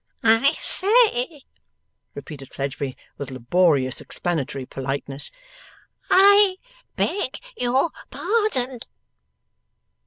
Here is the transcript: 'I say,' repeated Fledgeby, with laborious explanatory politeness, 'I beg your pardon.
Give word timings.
'I 0.23 0.53
say,' 0.53 1.43
repeated 2.15 2.51
Fledgeby, 2.51 2.97
with 3.19 3.29
laborious 3.29 4.01
explanatory 4.01 4.65
politeness, 4.65 5.29
'I 6.09 6.55
beg 6.95 7.37
your 7.55 7.91
pardon. 8.09 8.79